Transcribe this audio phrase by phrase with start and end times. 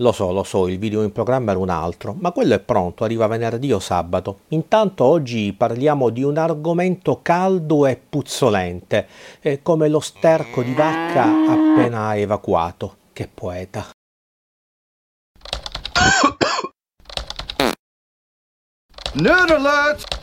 [0.00, 3.04] Lo so, lo so, il video in programma era un altro, ma quello è pronto,
[3.04, 4.40] arriva venerdì o sabato.
[4.48, 9.06] Intanto oggi parliamo di un argomento caldo e puzzolente,
[9.40, 12.96] eh, come lo sterco di vacca appena evacuato.
[13.12, 13.90] Che poeta.
[19.12, 20.19] Nerd alert!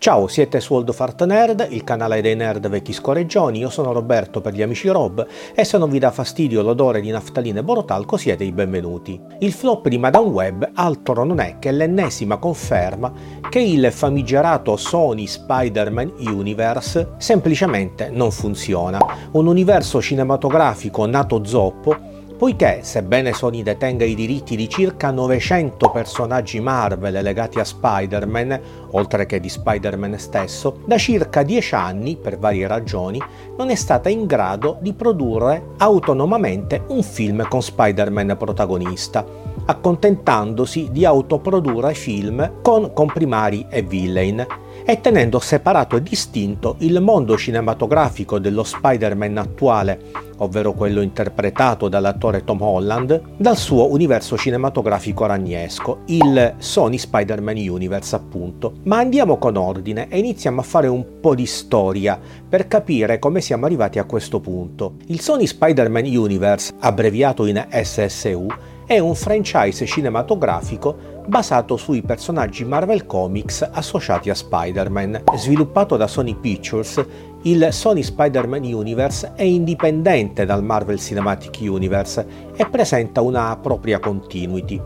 [0.00, 4.40] Ciao, siete su Old Fart Nerd, il canale dei nerd vecchi scoreggioni, io sono Roberto
[4.40, 8.16] per gli amici Rob e se non vi dà fastidio l'odore di naftalina e borotalco
[8.16, 9.20] siete i benvenuti.
[9.40, 13.12] Il flop di Madame Web altro non è che l'ennesima conferma
[13.50, 19.00] che il famigerato Sony Spider-Man Universe semplicemente non funziona.
[19.32, 26.60] Un universo cinematografico nato zoppo poiché, sebbene Sony detenga i diritti di circa 900 personaggi
[26.60, 28.60] Marvel legati a Spider-Man,
[28.92, 33.20] oltre che di Spider-Man stesso, da circa 10 anni, per varie ragioni,
[33.56, 39.26] non è stata in grado di produrre autonomamente un film con Spider-Man protagonista,
[39.66, 44.46] accontentandosi di autoprodurre film con comprimari e villain
[44.90, 50.00] e tenendo separato e distinto il mondo cinematografico dello Spider-Man attuale,
[50.38, 58.16] ovvero quello interpretato dall'attore Tom Holland, dal suo universo cinematografico ragnesco, il Sony Spider-Man Universe
[58.16, 58.76] appunto.
[58.84, 63.42] Ma andiamo con ordine e iniziamo a fare un po' di storia per capire come
[63.42, 64.94] siamo arrivati a questo punto.
[65.08, 68.46] Il Sony Spider-Man Universe, abbreviato in SSU,
[68.86, 75.24] è un franchise cinematografico basato sui personaggi Marvel Comics associati a Spider-Man.
[75.36, 77.04] Sviluppato da Sony Pictures,
[77.42, 82.26] il Sony Spider-Man Universe è indipendente dal Marvel Cinematic Universe
[82.56, 84.80] e presenta una propria continuity.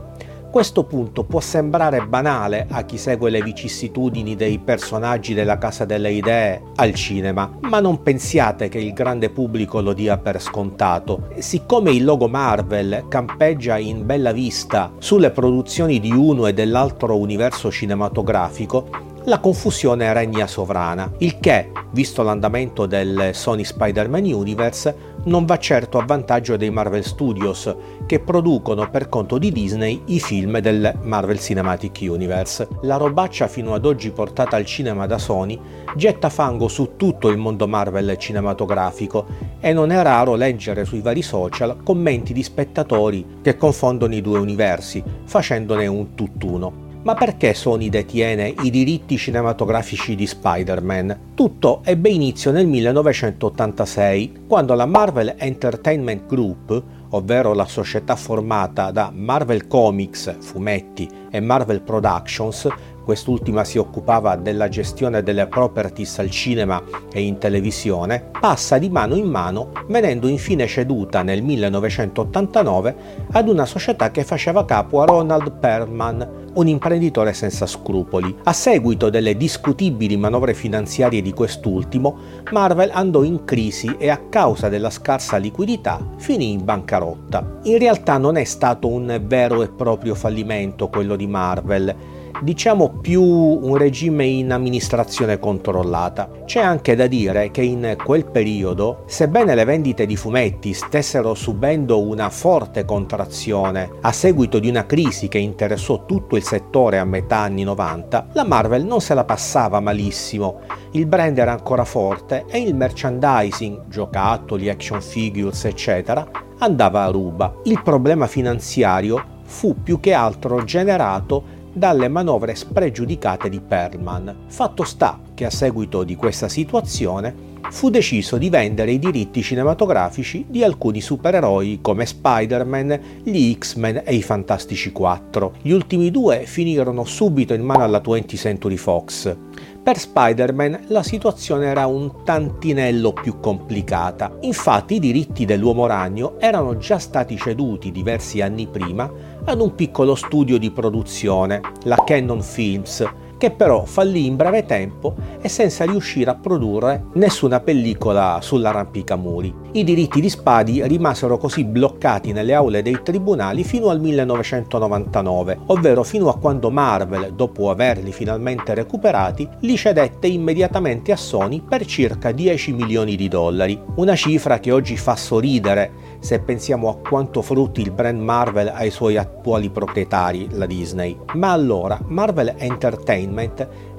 [0.52, 6.10] Questo punto può sembrare banale a chi segue le vicissitudini dei personaggi della Casa delle
[6.10, 11.28] Idee al cinema, ma non pensiate che il grande pubblico lo dia per scontato.
[11.38, 17.70] Siccome il logo Marvel campeggia in bella vista sulle produzioni di uno e dell'altro universo
[17.70, 25.58] cinematografico, la confusione regna sovrana, il che, visto l'andamento del Sony Spider-Man Universe, non va
[25.58, 27.72] certo a vantaggio dei Marvel Studios,
[28.06, 32.66] che producono per conto di Disney i film del Marvel Cinematic Universe.
[32.82, 35.58] La robaccia fino ad oggi portata al cinema da Sony
[35.94, 39.26] getta fango su tutto il mondo Marvel cinematografico
[39.60, 44.40] e non è raro leggere sui vari social commenti di spettatori che confondono i due
[44.40, 46.90] universi, facendone un tutt'uno.
[47.02, 51.32] Ma perché Sony detiene i diritti cinematografici di Spider-Man?
[51.34, 56.80] Tutto ebbe inizio nel 1986, quando la Marvel Entertainment Group,
[57.10, 62.68] ovvero la società formata da Marvel Comics, fumetti e Marvel Productions,
[63.02, 66.80] quest'ultima si occupava della gestione delle properties al cinema
[67.12, 72.94] e in televisione, passa di mano in mano, venendo infine ceduta nel 1989
[73.32, 78.34] ad una società che faceva capo a Ronald Perlman, un imprenditore senza scrupoli.
[78.44, 82.16] A seguito delle discutibili manovre finanziarie di quest'ultimo,
[82.50, 87.60] Marvel andò in crisi e a causa della scarsa liquidità finì in bancarotta.
[87.64, 93.22] In realtà non è stato un vero e proprio fallimento quello di Marvel, diciamo più
[93.22, 96.30] un regime in amministrazione controllata.
[96.44, 102.00] C'è anche da dire che in quel periodo, sebbene le vendite di fumetti stessero subendo
[102.00, 107.38] una forte contrazione a seguito di una crisi che interessò tutto il settore a metà
[107.38, 110.60] anni 90, la Marvel non se la passava malissimo,
[110.92, 116.28] il brand era ancora forte e il merchandising, giocattoli, action figures, eccetera,
[116.58, 117.54] andava a ruba.
[117.64, 124.44] Il problema finanziario fu più che altro generato dalle manovre spregiudicate di Perlman.
[124.46, 130.44] Fatto sta che a seguito di questa situazione fu deciso di vendere i diritti cinematografici
[130.48, 135.54] di alcuni supereroi come Spider-Man, gli X-Men e i Fantastici 4.
[135.62, 139.34] Gli ultimi due finirono subito in mano alla 20th Century Fox.
[139.82, 144.36] Per Spider-Man la situazione era un tantinello più complicata.
[144.42, 149.10] Infatti i diritti dell'Uomo Ragno erano già stati ceduti diversi anni prima
[149.44, 153.04] ad un piccolo studio di produzione, la Canon Films,
[153.42, 159.52] che però fallì in breve tempo e senza riuscire a produrre nessuna pellicola sull'arrampicamuri.
[159.72, 166.04] I diritti di Spadi rimasero così bloccati nelle aule dei tribunali fino al 1999, ovvero
[166.04, 172.30] fino a quando Marvel, dopo averli finalmente recuperati, li cedette immediatamente a Sony per circa
[172.30, 177.80] 10 milioni di dollari, una cifra che oggi fa sorridere se pensiamo a quanto frutti
[177.80, 181.18] il brand Marvel ai suoi attuali proprietari, la Disney.
[181.32, 183.30] Ma allora Marvel Entertainment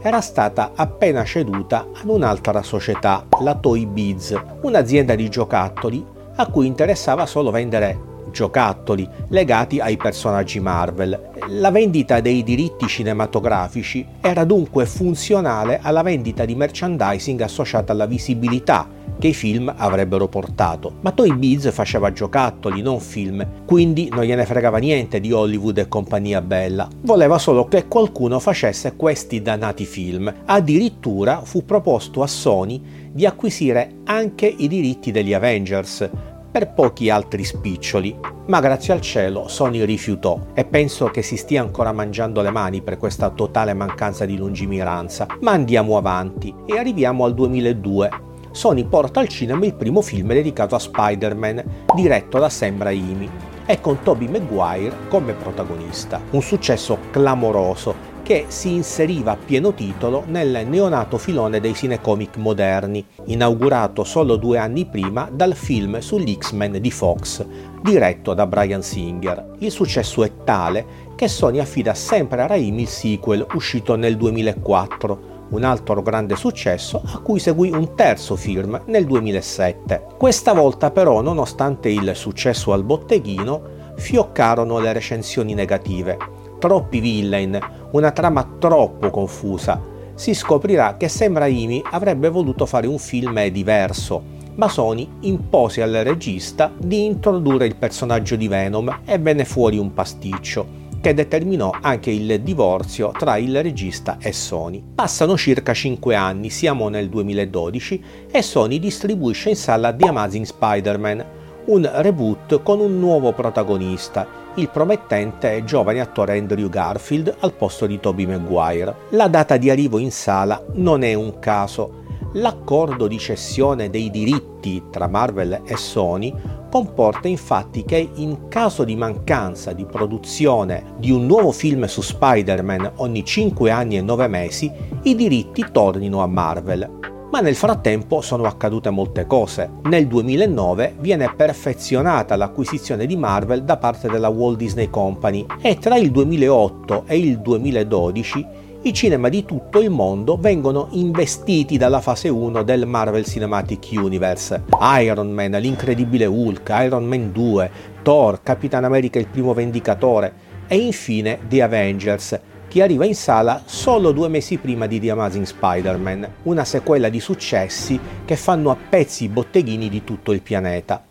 [0.02, 6.68] era stata appena ceduta ad un'altra società, la Toy Biz, un'azienda di giocattoli a cui
[6.68, 11.32] interessava solo vendere giocattoli legati ai personaggi Marvel.
[11.50, 18.88] La vendita dei diritti cinematografici era dunque funzionale alla vendita di merchandising associata alla visibilità
[19.20, 20.96] che i film avrebbero portato.
[21.02, 25.88] Ma Toy Biz faceva giocattoli, non film, quindi non gliene fregava niente di Hollywood e
[25.88, 26.88] compagnia bella.
[27.02, 30.34] Voleva solo che qualcuno facesse questi dannati film.
[30.46, 32.82] Addirittura fu proposto a Sony
[33.12, 36.10] di acquisire anche i diritti degli Avengers,
[36.54, 38.16] per pochi altri spiccioli,
[38.46, 42.84] ma grazie al cielo Sony rifiutò e penso che si stia ancora mangiando le mani
[42.84, 45.26] per questa totale mancanza di lungimiranza.
[45.42, 48.33] Ma andiamo avanti e arriviamo al 2002.
[48.54, 51.64] Sony porta al cinema il primo film dedicato a Spider-Man,
[51.96, 53.28] diretto da Sam Raimi,
[53.66, 56.22] e con Tobey Maguire come protagonista.
[56.30, 63.04] Un successo clamoroso che si inseriva a pieno titolo nel neonato filone dei cinecomic moderni,
[63.26, 67.44] inaugurato solo due anni prima dal film sugli X-Men di Fox,
[67.82, 69.56] diretto da Brian Singer.
[69.60, 70.86] Il successo è tale
[71.16, 77.02] che Sony affida sempre a Raimi il sequel uscito nel 2004, un altro grande successo
[77.06, 80.08] a cui seguì un terzo film nel 2007.
[80.18, 86.18] Questa volta però, nonostante il successo al botteghino, fioccarono le recensioni negative.
[86.60, 87.60] Troppi villain,
[87.92, 89.80] una trama troppo confusa.
[90.16, 94.24] Si scoprirà che Sam Raimi avrebbe voluto fare un film diverso,
[94.56, 99.94] ma Sony impose al regista di introdurre il personaggio di Venom e venne fuori un
[99.94, 104.82] pasticcio che determinò anche il divorzio tra il regista e Sony.
[104.96, 111.26] Passano circa 5 anni, siamo nel 2012, e Sony distribuisce in sala The Amazing Spider-Man,
[111.66, 117.86] un reboot con un nuovo protagonista, il promettente e giovane attore Andrew Garfield al posto
[117.86, 118.96] di Tobey Maguire.
[119.10, 122.02] La data di arrivo in sala non è un caso.
[122.36, 126.34] L'accordo di cessione dei diritti tra Marvel e Sony
[126.74, 132.94] comporta infatti che in caso di mancanza di produzione di un nuovo film su Spider-Man
[132.96, 134.72] ogni 5 anni e 9 mesi,
[135.04, 139.68] i diritti tornino a Marvel ma nel frattempo sono accadute molte cose.
[139.84, 145.96] Nel 2009 viene perfezionata l'acquisizione di Marvel da parte della Walt Disney Company e tra
[145.96, 148.46] il 2008 e il 2012
[148.86, 154.64] i cinema di tutto il mondo vengono investiti dalla fase 1 del Marvel Cinematic Universe.
[155.00, 157.72] Iron Man, l'Incredibile Hulk, Iron Man 2,
[158.02, 160.34] Thor, Capitan America il primo Vendicatore
[160.68, 162.38] e infine The Avengers,
[162.68, 167.22] che arriva in sala solo due mesi prima di The Amazing Spider-Man, una sequela di
[167.22, 171.06] successi che fanno a pezzi i botteghini di tutto il pianeta.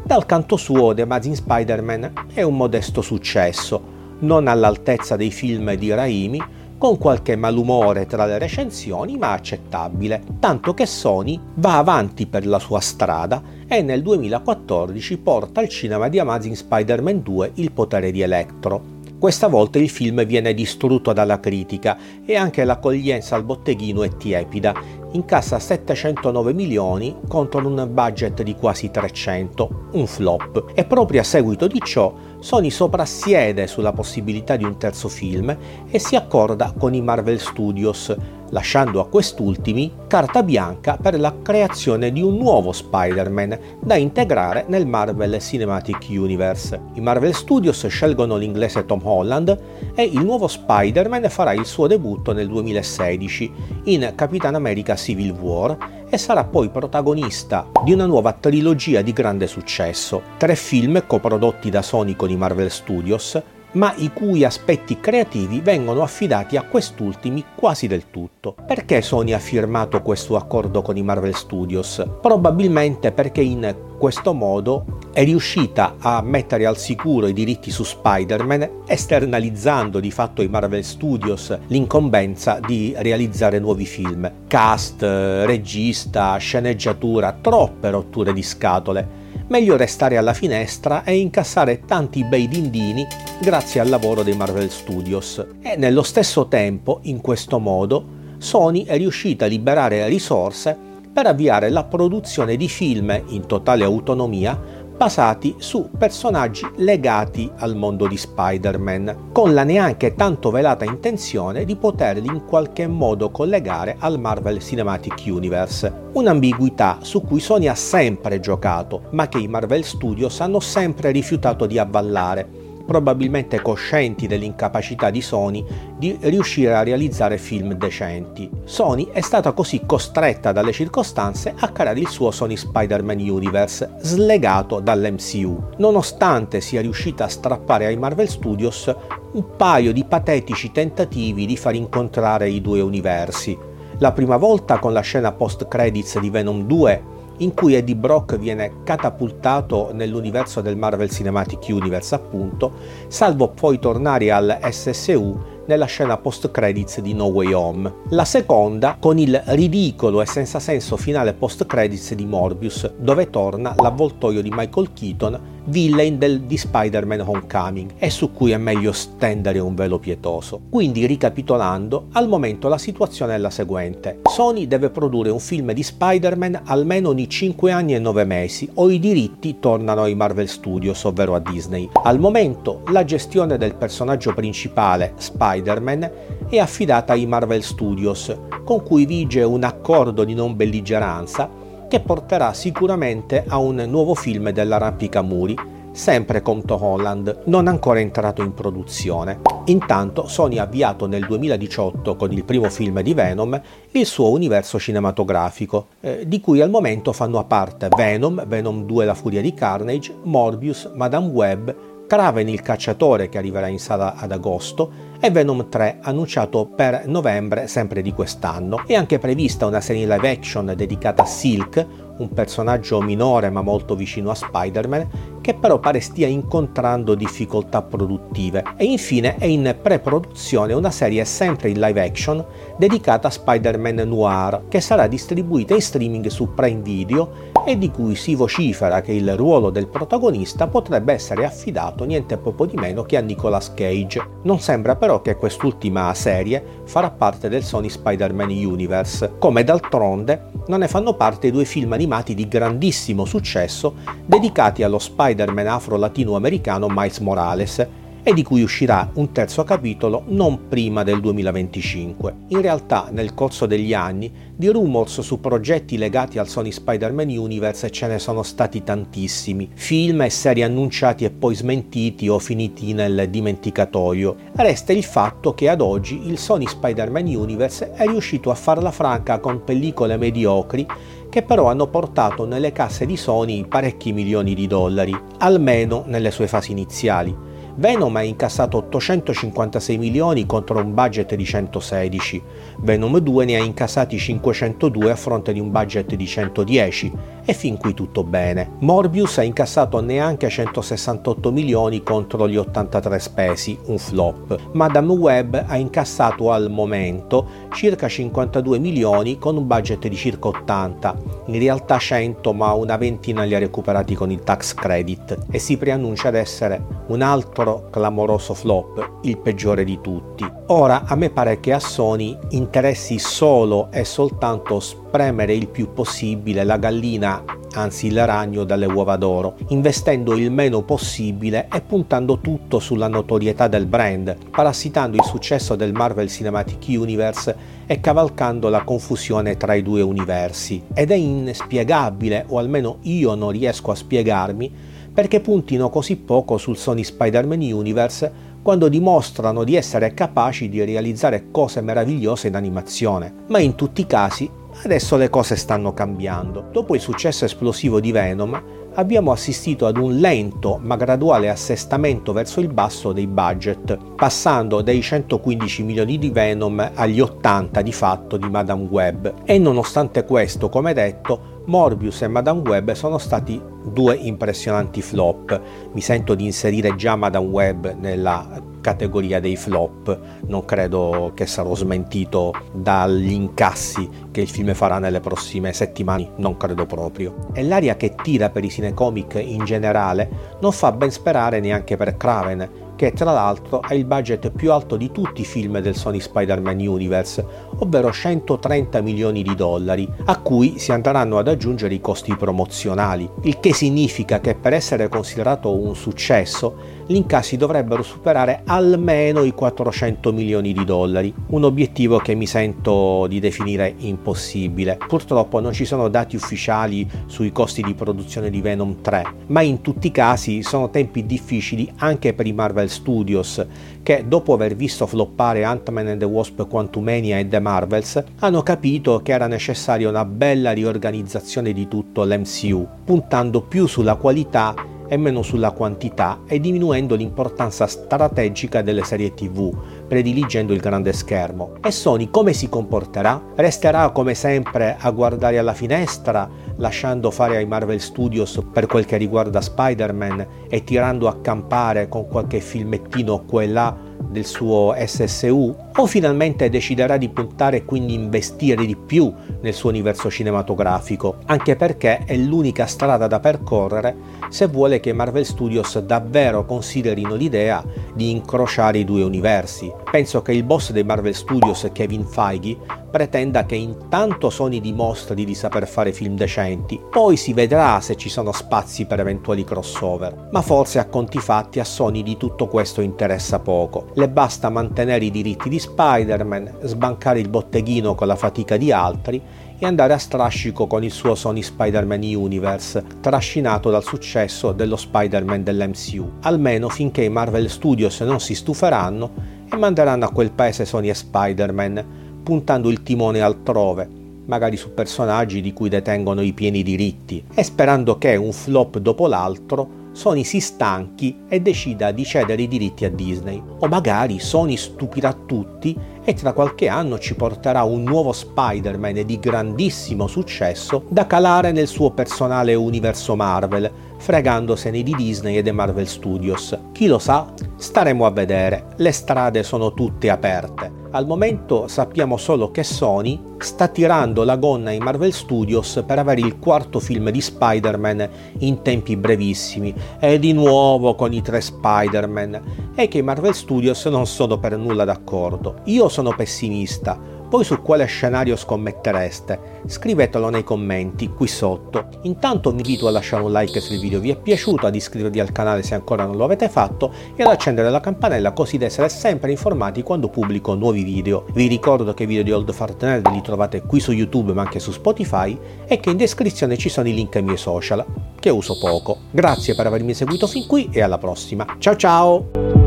[0.00, 5.92] Dal canto suo The Amazing Spider-Man è un modesto successo, non all'altezza dei film di
[5.92, 6.40] Raimi,
[6.78, 12.58] con qualche malumore tra le recensioni, ma accettabile, tanto che Sony va avanti per la
[12.58, 18.20] sua strada e nel 2014 porta al cinema di Amazing Spider-Man 2 il potere di
[18.20, 21.96] Electro, questa volta il film viene distrutto dalla critica
[22.26, 24.74] e anche l'accoglienza al botteghino è tiepida,
[25.12, 30.66] incassa 709 milioni contro un budget di quasi 300, un flop.
[30.74, 35.56] E proprio a seguito di ciò Sony soprassiede sulla possibilità di un terzo film
[35.88, 38.14] e si accorda con i Marvel Studios,
[38.50, 44.86] lasciando a quest'ultimi carta bianca per la creazione di un nuovo Spider-Man da integrare nel
[44.86, 46.80] Marvel Cinematic Universe.
[46.94, 49.58] I Marvel Studios scelgono l'inglese Tom Holland
[49.94, 53.52] e il nuovo Spider-Man farà il suo debutto nel 2016
[53.84, 55.76] in Capitan America Civil War
[56.08, 60.22] e sarà poi protagonista di una nuova trilogia di grande successo.
[60.36, 63.40] Tre film coprodotti da Sony con i Marvel Studios,
[63.72, 68.54] ma i cui aspetti creativi vengono affidati a quest'ultimi quasi del tutto.
[68.66, 72.04] Perché Sony ha firmato questo accordo con i Marvel Studios?
[72.20, 78.82] Probabilmente perché in questo modo è riuscita a mettere al sicuro i diritti su Spider-Man,
[78.86, 84.30] esternalizzando di fatto ai Marvel Studios l'incombenza di realizzare nuovi film.
[84.46, 92.48] Cast, regista, sceneggiatura, troppe rotture di scatole meglio restare alla finestra e incassare tanti bei
[92.48, 93.06] dindini
[93.40, 95.44] grazie al lavoro dei Marvel Studios.
[95.62, 98.04] E nello stesso tempo, in questo modo,
[98.38, 100.76] Sony è riuscita a liberare risorse
[101.12, 108.06] per avviare la produzione di film in totale autonomia basati su personaggi legati al mondo
[108.08, 114.18] di Spider-Man, con la neanche tanto velata intenzione di poterli in qualche modo collegare al
[114.18, 116.04] Marvel Cinematic Universe.
[116.12, 121.66] Un'ambiguità su cui Sony ha sempre giocato, ma che i Marvel Studios hanno sempre rifiutato
[121.66, 125.64] di avvallare probabilmente coscienti dell'incapacità di Sony
[125.98, 128.48] di riuscire a realizzare film decenti.
[128.64, 134.80] Sony è stata così costretta dalle circostanze a creare il suo Sony Spider-Man Universe, slegato
[134.80, 138.94] dall'MCU, nonostante sia riuscita a strappare ai Marvel Studios
[139.32, 143.58] un paio di patetici tentativi di far incontrare i due universi.
[143.98, 148.82] La prima volta con la scena post-credits di Venom 2 in cui Eddie Brock viene
[148.84, 152.72] catapultato nell'universo del Marvel Cinematic Universe, appunto,
[153.08, 157.94] salvo poi tornare al SSU nella scena post-credits di No Way Home.
[158.10, 164.42] La seconda con il ridicolo e senza senso finale post-credits di Morbius, dove torna l'avvoltoio
[164.42, 169.74] di Michael Keaton villain del, di Spider-Man Homecoming e su cui è meglio stendere un
[169.74, 170.60] velo pietoso.
[170.70, 174.20] Quindi, ricapitolando, al momento la situazione è la seguente.
[174.24, 178.90] Sony deve produrre un film di Spider-Man almeno ogni 5 anni e 9 mesi o
[178.90, 181.88] i diritti tornano ai Marvel Studios, ovvero a Disney.
[182.04, 186.10] Al momento la gestione del personaggio principale, Spider-Man,
[186.48, 192.52] è affidata ai Marvel Studios, con cui vige un accordo di non belligeranza che porterà
[192.52, 195.56] sicuramente a un nuovo film dell'arrampicamuri,
[195.92, 199.40] sempre con Tom Holland, non ancora entrato in produzione.
[199.66, 203.60] Intanto Sony ha avviato nel 2018 con il primo film di Venom
[203.92, 209.14] il suo universo cinematografico, eh, di cui al momento fanno parte Venom, Venom 2 La
[209.14, 211.74] furia di Carnage, Morbius, Madame Web,
[212.06, 217.66] Kraven il cacciatore che arriverà in sala ad agosto e Venom 3 annunciato per novembre
[217.66, 218.84] sempre di quest'anno.
[218.86, 221.86] È anche prevista una serie live action dedicata a Silk,
[222.18, 225.08] un personaggio minore ma molto vicino a Spider-Man,
[225.40, 228.64] che però pare stia incontrando difficoltà produttive.
[228.76, 232.44] E infine è in pre-produzione una serie sempre in live action
[232.76, 238.14] dedicata a Spider-Man Noir, che sarà distribuita in streaming su Prime Video e di cui
[238.14, 243.16] si vocifera che il ruolo del protagonista potrebbe essere affidato niente poco di meno che
[243.16, 244.20] a Nicolas Cage.
[244.42, 250.80] Non sembra però che quest'ultima serie farà parte del Sony Spider-Man Universe, come d'altronde non
[250.80, 253.94] ne fanno parte due film animati di grandissimo successo
[254.24, 257.86] dedicati allo Spider-Man afro-latinoamericano Miles Morales
[258.28, 262.34] e di cui uscirà un terzo capitolo non prima del 2025.
[262.48, 267.88] In realtà, nel corso degli anni, di rumors su progetti legati al Sony Spider-Man Universe
[267.90, 273.28] ce ne sono stati tantissimi, film e serie annunciati e poi smentiti o finiti nel
[273.30, 274.34] dimenticatoio.
[274.56, 279.38] Resta il fatto che ad oggi il Sony Spider-Man Universe è riuscito a farla franca
[279.38, 280.84] con pellicole mediocri
[281.30, 286.48] che però hanno portato nelle casse di Sony parecchi milioni di dollari, almeno nelle sue
[286.48, 287.45] fasi iniziali.
[287.78, 292.42] Venom ha incassato 856 milioni contro un budget di 116,
[292.78, 297.12] Venom 2 ne ha incassati 502 a fronte di un budget di 110
[297.46, 298.72] e fin qui tutto bene.
[298.80, 304.58] Morbius ha incassato neanche 168 milioni contro gli 83 spesi, un flop.
[304.72, 311.16] Madame Web ha incassato al momento circa 52 milioni con un budget di circa 80,
[311.46, 315.76] in realtà 100 ma una ventina li ha recuperati con il tax credit e si
[315.76, 320.44] preannuncia ad essere un altro clamoroso flop, il peggiore di tutti.
[320.66, 324.80] Ora a me pare che a Sony interessi solo e soltanto
[325.16, 327.42] spremere il più possibile la gallina,
[327.72, 333.66] anzi il ragno dalle uova d'oro, investendo il meno possibile e puntando tutto sulla notorietà
[333.66, 337.56] del brand, parassitando il successo del Marvel Cinematic Universe
[337.86, 340.82] e cavalcando la confusione tra i due universi.
[340.92, 344.70] Ed è inspiegabile, o almeno io non riesco a spiegarmi,
[345.14, 348.30] perché puntino così poco sul Sony Spider-Man Universe
[348.66, 353.32] quando dimostrano di essere capaci di realizzare cose meravigliose in animazione.
[353.46, 354.50] Ma in tutti i casi
[354.82, 356.64] adesso le cose stanno cambiando.
[356.72, 358.60] Dopo il successo esplosivo di Venom,
[358.94, 365.00] abbiamo assistito ad un lento ma graduale assestamento verso il basso dei budget, passando dai
[365.00, 369.32] 115 milioni di Venom agli 80 di fatto di Madame Web.
[369.44, 375.60] E nonostante questo, come detto, Morbius e Madame Web sono stati due impressionanti flop.
[375.92, 381.74] Mi sento di inserire già Madame Web nella categoria dei flop, non credo che sarò
[381.74, 387.48] smentito dagli incassi che il film farà nelle prossime settimane, non credo proprio.
[387.52, 392.16] E l'aria che tira per i cinecomic in generale non fa ben sperare neanche per
[392.16, 396.18] Craven, che tra l'altro ha il budget più alto di tutti i film del Sony
[396.18, 397.46] Spider-Man Universe,
[397.78, 403.60] ovvero 130 milioni di dollari, a cui si andranno ad aggiungere i costi promozionali, il
[403.60, 410.32] che significa che per essere considerato un successo gli incassi dovrebbero superare almeno i 400
[410.32, 414.98] milioni di dollari, un obiettivo che mi sento di definire impossibile.
[415.06, 419.82] Purtroppo non ci sono dati ufficiali sui costi di produzione di Venom 3, ma in
[419.82, 422.52] tutti i casi sono tempi difficili anche per i
[422.86, 423.66] Marvel Studios,
[424.02, 429.20] che dopo aver visto floppare Ant-Man and the Wasp Quantumania e The Marvels, hanno capito
[429.22, 434.74] che era necessaria una bella riorganizzazione di tutto l'MCU, puntando più sulla qualità
[435.08, 439.72] e meno sulla quantità e diminuendo l'importanza strategica delle serie TV,
[440.06, 441.74] prediligendo il grande schermo.
[441.82, 443.40] E Sony come si comporterà?
[443.54, 449.16] Resterà come sempre a guardare alla finestra, lasciando fare ai Marvel Studios per quel che
[449.16, 455.76] riguarda Spider-Man e tirando a campare con qualche filmettino qua e là del suo SSU?
[455.96, 461.76] O finalmente deciderà di puntare e quindi investire di più nel suo universo cinematografico, anche
[461.76, 468.30] perché è l'unica strada da percorrere se vuole che Marvel Studios davvero considerino l'idea di
[468.30, 469.92] incrociare i due universi.
[470.10, 472.78] Penso che il boss dei Marvel Studios, Kevin Feige,
[473.10, 478.28] pretenda che intanto Sony dimostri di saper fare film decenti, poi si vedrà se ci
[478.28, 480.48] sono spazi per eventuali crossover.
[480.52, 484.10] Ma forse a conti fatti a Sony di tutto questo interessa poco.
[484.14, 489.42] Le basta mantenere i diritti di Spider-Man, sbancare il botteghino con la fatica di altri
[489.78, 495.62] e andare a strascico con il suo Sony Spider-Man Universe, trascinato dal successo dello Spider-Man
[495.62, 501.08] dell'MCU, almeno finché i Marvel Studios non si stuferanno e manderanno a quel paese Sony
[501.08, 502.04] e Spider-Man,
[502.42, 504.08] puntando il timone altrove,
[504.46, 509.26] magari su personaggi di cui detengono i pieni diritti, e sperando che un flop dopo
[509.26, 513.62] l'altro Sony si stanchi e decida di cedere i diritti a Disney.
[513.80, 519.38] O magari Sony stupirà tutti e tra qualche anno ci porterà un nuovo Spider-Man di
[519.38, 526.06] grandissimo successo da calare nel suo personale universo Marvel, fregandosene di Disney e dei Marvel
[526.06, 526.76] Studios.
[526.92, 527.52] Chi lo sa?
[527.76, 531.04] Staremo a vedere, le strade sono tutte aperte.
[531.10, 536.42] Al momento sappiamo solo che Sony sta tirando la gonna ai Marvel Studios per avere
[536.42, 542.92] il quarto film di Spider-Man in tempi brevissimi e di nuovo con i tre Spider-Man
[542.94, 545.80] e che i Marvel Studios non sono per nulla d'accordo.
[545.84, 547.18] Io sono pessimista,
[547.56, 549.80] voi su quale scenario scommettereste?
[549.86, 552.08] Scrivetelo nei commenti qui sotto.
[552.22, 555.40] Intanto vi invito a lasciare un like se il video vi è piaciuto, ad iscrivervi
[555.40, 558.84] al canale se ancora non lo avete fatto e ad accendere la campanella così da
[558.84, 561.46] essere sempre informati quando pubblico nuovi video.
[561.54, 564.60] Vi ricordo che i video di Old Fart Nerd li trovate qui su YouTube ma
[564.60, 568.04] anche su Spotify e che in descrizione ci sono i link ai miei social,
[568.38, 569.16] che uso poco.
[569.30, 571.64] Grazie per avermi seguito fin qui e alla prossima.
[571.78, 572.85] Ciao ciao!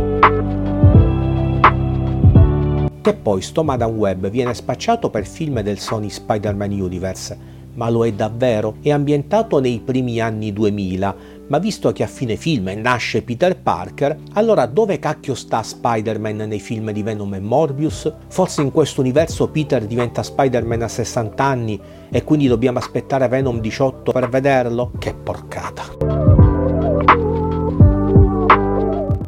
[3.02, 7.38] Che poi sto Web viene spacciato per film del Sony Spider-Man Universe,
[7.74, 8.76] ma lo è davvero?
[8.82, 11.16] È ambientato nei primi anni 2000,
[11.48, 16.60] ma visto che a fine film nasce Peter Parker, allora dove cacchio sta Spider-Man nei
[16.60, 18.12] film di Venom e Morbius?
[18.28, 23.62] Forse in questo universo Peter diventa Spider-Man a 60 anni e quindi dobbiamo aspettare Venom
[23.62, 24.92] 18 per vederlo?
[25.00, 26.59] Che porcata!